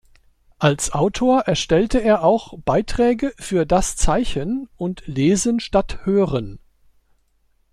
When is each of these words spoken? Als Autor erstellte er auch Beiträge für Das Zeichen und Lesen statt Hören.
Als 0.57 0.91
Autor 0.93 1.41
erstellte 1.41 1.99
er 1.99 2.23
auch 2.23 2.57
Beiträge 2.65 3.33
für 3.37 3.67
Das 3.67 3.95
Zeichen 3.97 4.67
und 4.75 5.05
Lesen 5.05 5.59
statt 5.59 5.99
Hören. 6.05 6.57